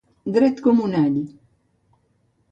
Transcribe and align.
Dret 0.35 0.61
com 0.67 0.79
un 0.85 0.95
all. 1.01 1.19